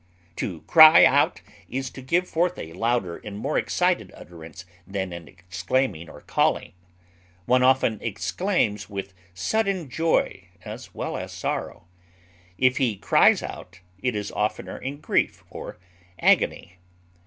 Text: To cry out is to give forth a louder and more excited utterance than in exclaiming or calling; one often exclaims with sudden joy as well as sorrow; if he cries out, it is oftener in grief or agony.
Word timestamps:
To 0.37 0.61
cry 0.61 1.05
out 1.05 1.41
is 1.69 1.91
to 1.91 2.01
give 2.01 2.27
forth 2.27 2.57
a 2.57 2.73
louder 2.73 3.17
and 3.17 3.37
more 3.37 3.59
excited 3.59 4.11
utterance 4.15 4.65
than 4.87 5.13
in 5.13 5.27
exclaiming 5.27 6.09
or 6.09 6.21
calling; 6.21 6.73
one 7.45 7.61
often 7.61 7.99
exclaims 8.01 8.89
with 8.89 9.13
sudden 9.35 9.91
joy 9.91 10.45
as 10.65 10.95
well 10.95 11.15
as 11.17 11.31
sorrow; 11.31 11.85
if 12.57 12.77
he 12.77 12.97
cries 12.97 13.43
out, 13.43 13.81
it 14.01 14.15
is 14.15 14.31
oftener 14.31 14.79
in 14.79 15.01
grief 15.01 15.43
or 15.51 15.77
agony. 16.17 16.79